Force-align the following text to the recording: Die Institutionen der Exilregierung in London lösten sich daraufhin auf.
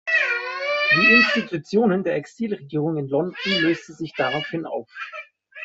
Die 0.95 1.11
Institutionen 1.13 2.03
der 2.03 2.15
Exilregierung 2.15 2.97
in 2.97 3.07
London 3.07 3.35
lösten 3.61 3.93
sich 3.93 4.15
daraufhin 4.17 4.65
auf. 4.65 4.89